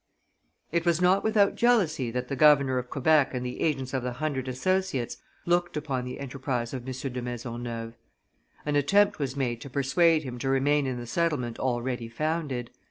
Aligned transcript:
It 0.71 0.83
was 0.83 0.99
not 0.99 1.23
without 1.23 1.53
jealousy 1.53 2.09
that 2.09 2.27
the 2.27 2.35
governor 2.35 2.79
of 2.79 2.89
Quebec 2.89 3.35
and 3.35 3.45
the 3.45 3.61
agents 3.61 3.93
of 3.93 4.01
the 4.01 4.13
hundred 4.13 4.47
associates 4.47 5.17
looked 5.45 5.77
upon 5.77 6.05
the 6.05 6.19
enterprise 6.19 6.73
of 6.73 6.87
M. 6.87 6.91
de 7.13 7.21
Maisonneuve; 7.21 7.93
an 8.65 8.75
attempt 8.75 9.19
was 9.19 9.35
made 9.37 9.61
to 9.61 9.69
persuade 9.69 10.23
him 10.23 10.39
to 10.39 10.49
remain 10.49 10.87
in 10.87 10.97
the 10.97 11.05
settlement 11.05 11.59
already 11.59 12.09
founded. 12.09 12.71